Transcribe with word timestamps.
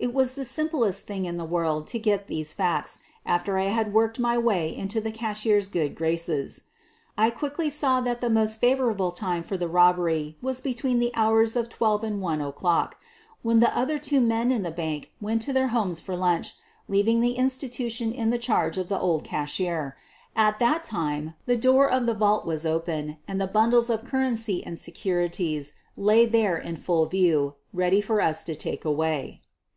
It 0.00 0.12
was 0.14 0.34
the 0.34 0.44
simplest 0.44 1.06
thing 1.06 1.24
in 1.24 1.36
the 1.38 1.44
world 1.44 1.86
to 1.88 1.98
get 2.00 2.26
these 2.26 2.52
facts 2.52 3.00
after 3.26 3.58
I 3.58 3.66
had 3.66 3.94
worked 3.94 4.18
my 4.18 4.36
way 4.36 4.74
into 4.76 5.00
the 5.00 5.10
cashier's 5.12 5.68
good 5.68 5.94
graces. 5.94 6.64
I 7.16 7.30
quickly 7.30 7.70
saw 7.70 8.00
that 8.00 8.20
the 8.20 8.30
most 8.30 8.60
favorable 8.60 9.10
time 9.10 9.42
for 9.44 9.56
the 9.56 9.68
robbery 9.68 10.36
was 10.42 10.60
between 10.60 10.98
the 10.98 11.12
hours 11.14 11.54
of 11.54 11.68
12 11.68 12.04
and 12.04 12.20
1 12.20 12.40
o'clock, 12.40 12.98
when 13.42 13.58
the 13.60 13.76
other 13.76 13.98
two 13.98 14.20
men 14.20 14.50
in 14.52 14.62
the 14.62 14.70
bank 14.72 15.12
went 15.20 15.42
to 15.42 15.52
their 15.52 15.68
homes 15.68 15.98
for 16.00 16.16
lunch, 16.16 16.54
leaving 16.88 17.20
the 17.20 17.32
institution 17.34 18.12
in 18.12 18.30
the 18.30 18.38
charge 18.38 18.78
of 18.78 18.88
the 18.88 18.98
old 18.98 19.24
cashier. 19.24 19.96
At 20.34 20.58
that 20.60 20.82
time 20.84 21.34
the* 21.46 21.56
door 21.56 21.88
of 21.88 22.06
the 22.06 22.14
vault 22.14 22.44
was 22.46 22.66
open, 22.66 23.18
and 23.28 23.40
the 23.40 23.46
bundles 23.48 23.90
of 23.90 24.04
cur 24.04 24.18
\ 24.18 24.26
rency 24.30 24.62
and 24.64 24.76
securities 24.78 25.74
Irj 25.96 26.32
there 26.32 26.56
in 26.56 26.76
full 26.76 27.06
view, 27.06 27.54
ready 27.72 28.00
for 28.00 28.20
us 28.20 28.42
to 28.44 28.54
take 28.56 28.84
away. 28.84 29.40